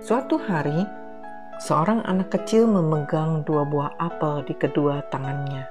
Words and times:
Suatu 0.00 0.40
hari, 0.40 0.88
seorang 1.60 2.00
anak 2.08 2.32
kecil 2.32 2.64
memegang 2.64 3.44
dua 3.44 3.68
buah 3.68 3.92
apel 4.00 4.48
di 4.48 4.56
kedua 4.56 5.04
tangannya. 5.12 5.68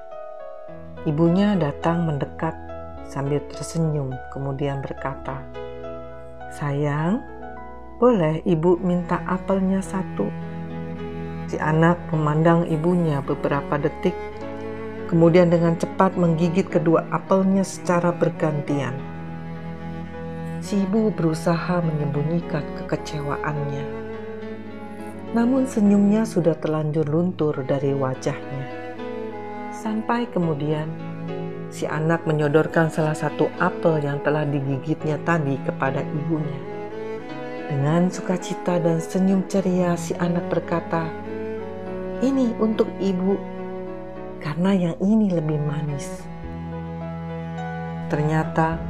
Ibunya 1.02 1.58
datang 1.58 2.06
mendekat 2.06 2.54
sambil 3.10 3.42
tersenyum, 3.50 4.14
kemudian 4.30 4.86
berkata, 4.86 5.42
"Sayang, 6.54 7.26
boleh 7.98 8.38
ibu 8.46 8.78
minta 8.78 9.18
apelnya 9.26 9.82
satu?" 9.82 10.30
Si 11.50 11.58
anak 11.58 11.98
memandang 12.14 12.70
ibunya 12.70 13.18
beberapa 13.26 13.82
detik, 13.82 14.14
kemudian 15.10 15.50
dengan 15.50 15.74
cepat 15.74 16.14
menggigit 16.14 16.70
kedua 16.70 17.02
apelnya 17.10 17.66
secara 17.66 18.14
bergantian. 18.14 18.94
Si 20.62 20.86
ibu 20.86 21.10
berusaha 21.10 21.82
menyembunyikan 21.82 22.62
kekecewaannya. 22.78 24.09
Namun 25.30 25.62
senyumnya 25.62 26.26
sudah 26.26 26.58
terlanjur 26.58 27.06
luntur 27.06 27.54
dari 27.62 27.94
wajahnya. 27.94 28.66
Sampai 29.70 30.26
kemudian 30.26 30.90
si 31.70 31.86
anak 31.86 32.26
menyodorkan 32.26 32.90
salah 32.90 33.14
satu 33.14 33.46
apel 33.62 34.02
yang 34.02 34.18
telah 34.26 34.42
digigitnya 34.42 35.22
tadi 35.22 35.54
kepada 35.62 36.02
ibunya. 36.02 36.60
Dengan 37.70 38.10
sukacita 38.10 38.82
dan 38.82 38.98
senyum 38.98 39.46
ceria 39.46 39.94
si 39.94 40.10
anak 40.18 40.50
berkata, 40.50 41.06
"Ini 42.18 42.58
untuk 42.58 42.90
ibu, 42.98 43.38
karena 44.42 44.74
yang 44.74 44.96
ini 44.98 45.30
lebih 45.30 45.62
manis." 45.62 46.26
Ternyata 48.10 48.82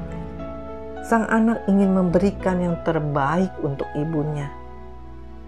sang 1.04 1.28
anak 1.28 1.68
ingin 1.68 1.92
memberikan 1.92 2.56
yang 2.64 2.80
terbaik 2.80 3.52
untuk 3.60 3.84
ibunya. 3.92 4.59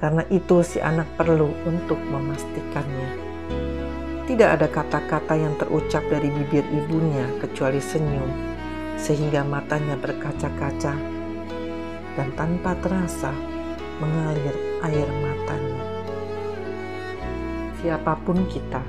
Karena 0.02 0.27
itu 0.34 0.66
si 0.66 0.83
anak 0.83 1.06
perlu 1.15 1.54
untuk 1.63 2.02
memastikannya. 2.10 3.15
Tidak 4.27 4.51
ada 4.51 4.66
kata-kata 4.66 5.38
yang 5.38 5.54
terucap 5.63 6.02
dari 6.10 6.27
bibir 6.27 6.66
ibunya 6.74 7.23
kecuali 7.38 7.79
senyum, 7.79 8.27
sehingga 8.99 9.46
matanya 9.46 9.95
berkaca-kaca 9.95 10.99
dan 12.18 12.29
tanpa 12.35 12.74
terasa 12.82 13.30
mengalir 14.02 14.82
air 14.82 15.07
matanya. 15.23 15.87
Siapa 17.79 18.18
pun 18.27 18.43
kita, 18.51 18.82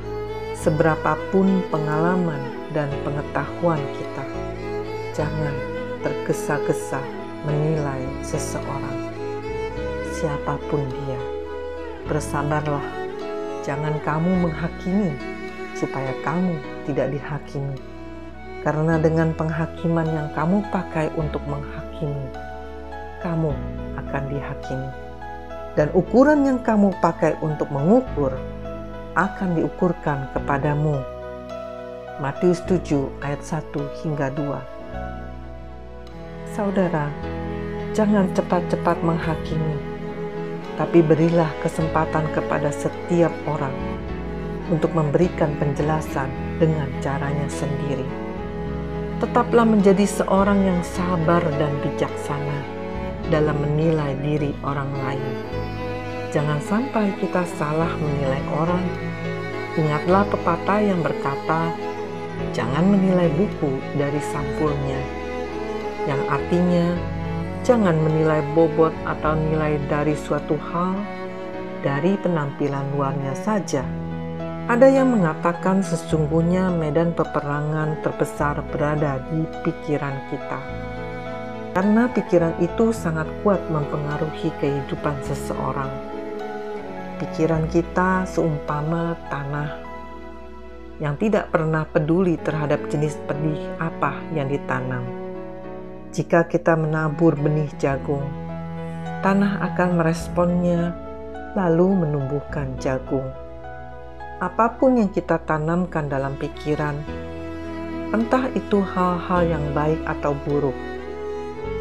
seberapapun 0.58 1.62
pengalaman 1.70 2.42
dan 2.74 2.90
pengetahuan 3.06 3.82
kita, 3.98 4.26
jangan 5.14 5.54
tergesa-gesa 6.02 7.02
menilai 7.46 8.02
seseorang, 8.26 9.13
siapa 10.24 10.56
pun 10.72 10.80
dia. 10.88 11.20
Bersabarlah, 12.08 12.88
jangan 13.68 14.00
kamu 14.08 14.48
menghakimi 14.48 15.12
supaya 15.76 16.16
kamu 16.24 16.56
tidak 16.88 17.12
dihakimi. 17.12 17.76
Karena 18.64 18.96
dengan 19.04 19.36
penghakiman 19.36 20.08
yang 20.08 20.32
kamu 20.32 20.64
pakai 20.72 21.12
untuk 21.20 21.44
menghakimi, 21.44 22.32
kamu 23.20 23.52
akan 24.00 24.24
dihakimi. 24.32 24.90
Dan 25.76 25.92
ukuran 25.92 26.48
yang 26.48 26.64
kamu 26.64 26.96
pakai 27.04 27.36
untuk 27.44 27.68
mengukur 27.68 28.32
akan 29.20 29.60
diukurkan 29.60 30.32
kepadamu. 30.32 31.04
Matius 32.24 32.64
7 32.72 33.12
ayat 33.20 33.44
1 33.44 33.76
hingga 34.08 34.32
2 34.32 34.56
Saudara, 36.56 37.12
jangan 37.92 38.30
cepat-cepat 38.38 39.02
menghakimi, 39.02 39.93
tapi 40.76 41.06
berilah 41.06 41.50
kesempatan 41.62 42.26
kepada 42.34 42.74
setiap 42.74 43.34
orang 43.46 43.74
untuk 44.72 44.94
memberikan 44.96 45.54
penjelasan 45.62 46.32
dengan 46.58 46.90
caranya 47.04 47.46
sendiri. 47.52 48.06
Tetaplah 49.22 49.64
menjadi 49.64 50.04
seorang 50.04 50.60
yang 50.66 50.82
sabar 50.84 51.44
dan 51.62 51.72
bijaksana 51.86 52.60
dalam 53.32 53.56
menilai 53.62 54.18
diri 54.20 54.52
orang 54.66 54.90
lain. 55.04 55.34
Jangan 56.34 56.60
sampai 56.66 57.14
kita 57.22 57.46
salah 57.56 57.94
menilai 58.02 58.42
orang. 58.58 58.86
Ingatlah 59.78 60.26
pepatah 60.28 60.82
yang 60.82 61.00
berkata, 61.06 61.72
"Jangan 62.52 62.84
menilai 62.90 63.30
buku 63.38 63.78
dari 63.96 64.20
sampulnya." 64.20 65.24
yang 66.08 66.20
artinya 66.28 66.86
jangan 67.64 67.96
menilai 67.96 68.44
bobot 68.52 68.92
atau 69.08 69.40
nilai 69.40 69.80
dari 69.88 70.20
suatu 70.20 70.60
hal 70.60 71.00
dari 71.80 72.20
penampilan 72.20 72.92
luarnya 72.92 73.32
saja. 73.40 73.88
Ada 74.68 74.88
yang 74.88 75.16
mengatakan 75.16 75.80
sesungguhnya 75.84 76.72
medan 76.72 77.16
peperangan 77.16 78.00
terbesar 78.04 78.64
berada 78.72 79.20
di 79.32 79.48
pikiran 79.64 80.16
kita. 80.32 80.60
Karena 81.72 82.08
pikiran 82.12 82.60
itu 82.60 82.92
sangat 82.92 83.28
kuat 83.44 83.60
mempengaruhi 83.72 84.52
kehidupan 84.60 85.20
seseorang. 85.24 85.92
Pikiran 87.20 87.68
kita 87.72 88.28
seumpama 88.28 89.16
tanah 89.32 89.72
yang 91.00 91.16
tidak 91.16 91.52
pernah 91.52 91.88
peduli 91.88 92.36
terhadap 92.40 92.88
jenis 92.92 93.20
benih 93.28 93.60
apa 93.80 94.16
yang 94.36 94.48
ditanam 94.48 95.23
jika 96.14 96.46
kita 96.46 96.78
menabur 96.78 97.34
benih 97.34 97.74
jagung, 97.82 98.22
tanah 99.26 99.66
akan 99.74 99.98
meresponnya 99.98 100.94
lalu 101.58 102.06
menumbuhkan 102.06 102.78
jagung. 102.78 103.26
Apa 104.38 104.78
pun 104.78 105.02
yang 105.02 105.10
kita 105.10 105.42
tanamkan 105.42 106.06
dalam 106.06 106.38
pikiran, 106.38 107.02
entah 108.14 108.46
itu 108.54 108.86
hal-hal 108.86 109.42
yang 109.42 109.66
baik 109.74 109.98
atau 110.06 110.38
buruk, 110.46 110.78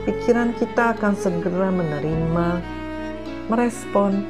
pikiran 0.09 0.57
kita 0.57 0.97
akan 0.97 1.13
segera 1.13 1.69
menerima, 1.69 2.49
merespon, 3.53 4.25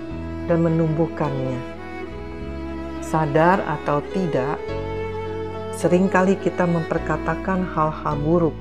dan 0.51 0.67
menumbuhkannya. 0.67 1.63
Sadar 3.07 3.63
atau 3.71 4.03
tidak, 4.11 4.59
sering 5.79 6.11
kali 6.11 6.35
kita 6.43 6.67
memperkatakan 6.67 7.71
hal-hal 7.71 8.19
buruk 8.19 8.57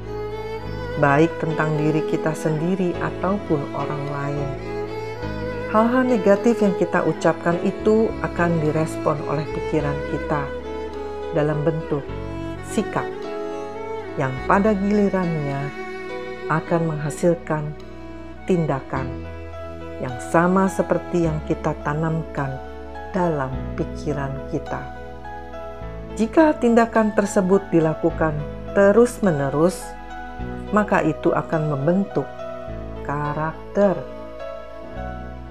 baik 1.02 1.34
tentang 1.42 1.74
diri 1.82 2.06
kita 2.08 2.32
sendiri 2.38 2.94
ataupun 3.02 3.60
orang 3.74 4.04
lain. 4.14 4.50
Hal-hal 5.74 6.06
negatif 6.06 6.62
yang 6.62 6.78
kita 6.78 7.02
ucapkan 7.04 7.58
itu 7.66 8.08
akan 8.22 8.62
direspon 8.62 9.18
oleh 9.26 9.44
pikiran 9.50 9.98
kita 10.14 10.44
dalam 11.34 11.64
bentuk 11.66 12.04
sikap 12.70 13.08
yang 14.20 14.36
pada 14.46 14.76
gilirannya 14.76 15.72
akan 16.52 16.82
menghasilkan 16.92 17.72
tindakan 18.44 19.08
yang 20.04 20.18
sama 20.30 20.68
seperti 20.68 21.24
yang 21.24 21.40
kita 21.48 21.72
tanamkan 21.88 22.60
dalam 23.16 23.52
pikiran 23.80 24.34
kita. 24.52 24.82
Jika 26.20 26.60
tindakan 26.60 27.16
tersebut 27.16 27.64
dilakukan 27.72 28.36
terus-menerus, 28.76 29.80
maka 30.72 31.04
itu 31.04 31.36
akan 31.36 31.76
membentuk 31.76 32.26
karakter. 33.04 34.00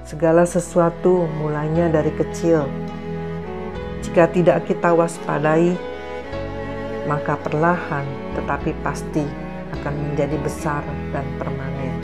Segala 0.04 0.42
sesuatu 0.42 1.28
mulainya 1.38 1.86
dari 1.92 2.10
kecil. 2.10 2.66
Jika 4.02 4.26
tidak 4.32 4.66
kita 4.66 4.90
waspadai, 4.90 5.76
maka 7.06 7.38
perlahan 7.38 8.02
tetapi 8.34 8.74
pasti 8.82 9.22
akan 9.80 9.94
menjadi 10.10 10.34
besar 10.42 10.82
dan 11.14 11.22
permanen. 11.38 11.94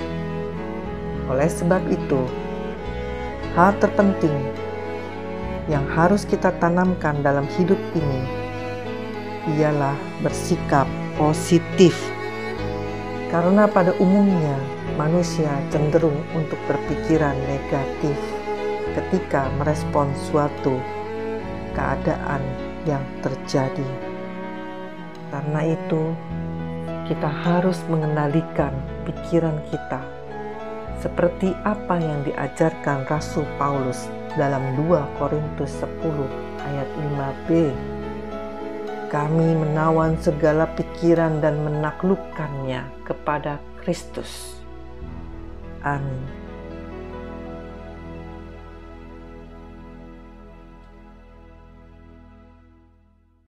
Oleh 1.27 1.51
sebab 1.51 1.83
itu, 1.91 2.23
hal 3.59 3.75
terpenting 3.83 4.35
yang 5.67 5.83
harus 5.91 6.23
kita 6.23 6.55
tanamkan 6.63 7.19
dalam 7.27 7.43
hidup 7.59 7.79
ini 7.99 8.23
ialah 9.59 9.95
bersikap 10.23 10.87
positif 11.19 11.95
karena 13.37 13.69
pada 13.69 13.93
umumnya 14.01 14.57
manusia 14.97 15.53
cenderung 15.69 16.17
untuk 16.33 16.57
berpikiran 16.65 17.37
negatif 17.45 18.17
ketika 18.97 19.53
merespon 19.61 20.09
suatu 20.17 20.81
keadaan 21.77 22.41
yang 22.89 23.05
terjadi. 23.21 23.85
Karena 25.29 25.69
itu, 25.69 26.17
kita 27.13 27.29
harus 27.29 27.77
mengendalikan 27.93 28.73
pikiran 29.05 29.61
kita 29.69 30.01
seperti 31.05 31.53
apa 31.69 32.01
yang 32.01 32.25
diajarkan 32.25 33.05
Rasul 33.05 33.45
Paulus 33.61 34.09
dalam 34.41 34.65
2 34.81 35.21
Korintus 35.21 35.77
10 35.85 35.93
ayat 36.65 36.89
5b 36.89 37.49
kami 39.17 39.57
menawan 39.57 40.13
segala 40.21 40.69
pikiran 40.77 41.41
dan 41.41 41.65
menaklukkannya 41.65 42.85
kepada 43.09 43.57
Kristus. 43.81 44.61
Amin. 45.81 46.46